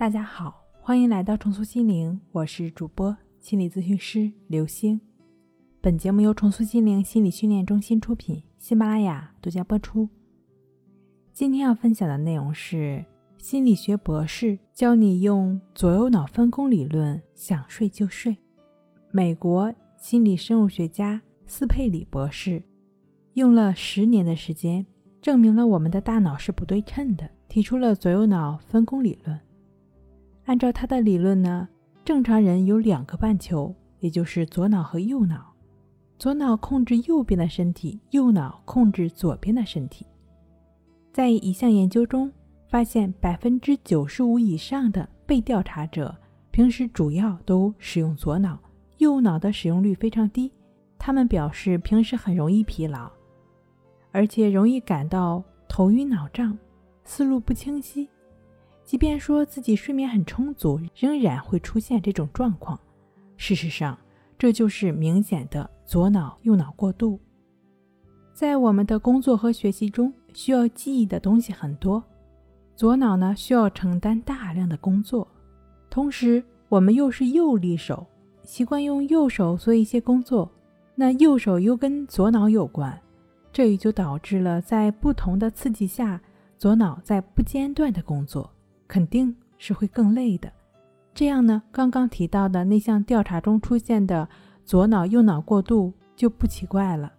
[0.00, 4.98] 大家好，欢迎来到重塑心灵，我是主播心理咨询师刘星。
[5.78, 10.08] 本节目由重塑心灵心理训练中心出品，喜马拉雅独家播出。
[11.34, 13.04] 今天要分享的内容是
[13.36, 18.34] 心理学博士教你用左右脑分工理论，想睡就睡。
[19.12, 22.62] 美国心理生物学家斯佩里博士
[23.34, 24.86] 用了十年的时间，
[25.20, 29.38] 证明了我们的大脑是不对称的，提出了左右脑分工理论。
[30.50, 31.68] 按照他的理论呢，
[32.04, 35.54] 正常人有两个半球，也就是左脑和右脑。
[36.18, 40.04] 左脑控制右边的身体，右脑控制左边的身体。
[41.12, 42.32] 在一项研究中，
[42.66, 46.12] 发现百分之九十五以上的被调查者
[46.50, 48.58] 平时主要都使用左脑，
[48.98, 50.50] 右脑的使用率非常低。
[50.98, 53.08] 他们表示平时很容易疲劳，
[54.10, 56.58] 而且容易感到头晕脑胀、
[57.04, 58.08] 思路不清晰。
[58.90, 62.76] 即便说自己睡眠很充足，仍然会出现这种状况。
[63.36, 63.96] 事实上，
[64.36, 67.16] 这就是明显的左脑右脑过度。
[68.34, 72.02] 在我们的工作和学习中，需要记忆的东西很多，
[72.74, 75.24] 左脑呢需要承担大量的工作。
[75.88, 78.04] 同时，我们又是右利手，
[78.42, 80.50] 习惯用右手做一些工作，
[80.96, 83.00] 那右手又跟左脑有关，
[83.52, 86.20] 这也就导致了在不同的刺激下，
[86.58, 88.50] 左脑在不间断的工作。
[88.90, 90.52] 肯定是会更累的，
[91.14, 94.28] 这样呢，刚刚提到的那项调查中出现的
[94.64, 97.12] 左脑右脑过度就不奇怪了。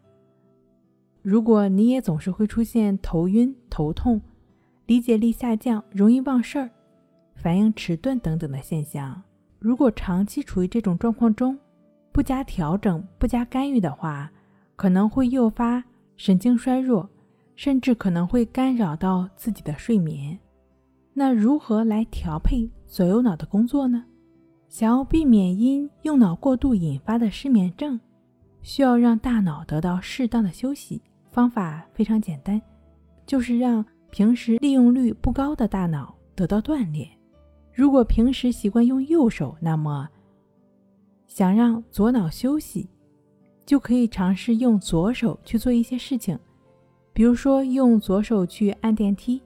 [1.21, 4.21] 如果你也总是会出现头晕、头痛、
[4.85, 6.69] 理解力下降、容易忘事儿、
[7.35, 9.23] 反应迟钝等等的现象，
[9.57, 11.57] 如果长期处于这种状况中，
[12.11, 14.29] 不加调整、不加干预的话，
[14.75, 15.81] 可能会诱发
[16.17, 17.09] 神经衰弱，
[17.55, 20.37] 甚至可能会干扰到自己的睡眠。
[21.13, 24.05] 那如何来调配左右脑的工作呢？
[24.69, 27.99] 想要避免因右脑过度引发的失眠症，
[28.61, 31.01] 需要让大脑得到适当的休息。
[31.29, 32.61] 方法非常简单，
[33.25, 37.09] 就是让平时利用率不高的大脑得到锻炼。
[37.73, 40.07] 如果平时习惯用右手，那么
[41.27, 42.89] 想让左脑休息，
[43.65, 46.37] 就可以尝试用左手去做一些事情，
[47.13, 49.41] 比如说用左手去按电梯。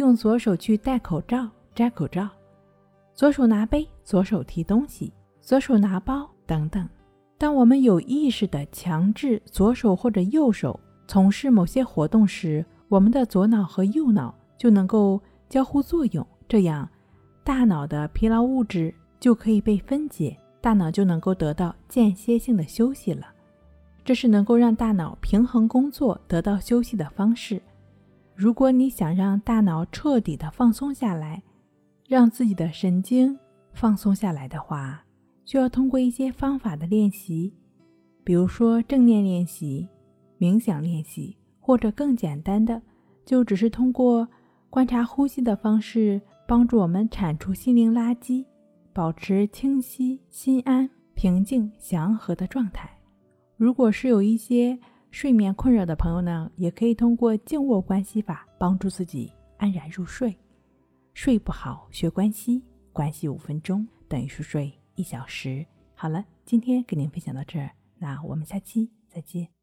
[0.00, 2.26] 用左手去戴口罩、摘口罩，
[3.14, 5.12] 左手拿杯，左手提东西，
[5.42, 6.88] 左手拿包等等。
[7.36, 16.88] 当我们有意识的强制左手或者右手从事某些活动时，我们的左脑和右脑就能够交互作用，这样
[17.44, 23.26] 大脑的疲劳物质就可以被分解，大脑就能够得到间歇性的休息了。
[24.02, 27.60] 这是能够让大脑平衡工作、得到休息的方式。
[28.40, 31.42] 如果你想让大脑彻底的放松下来，
[32.08, 33.38] 让自己的神经
[33.74, 35.04] 放松下来的话，
[35.44, 37.52] 需要通过一些方法的练习，
[38.24, 39.86] 比如说正念练习、
[40.38, 42.80] 冥想练习，或者更简单的，
[43.26, 44.26] 就只是通过
[44.70, 46.18] 观察呼吸的方式，
[46.48, 48.46] 帮助我们铲除心灵垃圾，
[48.94, 52.88] 保持清晰、心安、平静、祥和的状态。
[53.58, 54.78] 如果是有一些。
[55.10, 60.36] 睡眠困扰的朋友呢，也可以通过静卧关系法帮助自己安然入睡。
[61.12, 62.62] 睡不好学关系，
[62.92, 65.66] 关系五分钟等于熟睡一小时。
[65.94, 69.59] 好了，今天给您分享到这儿，那我们下期再见。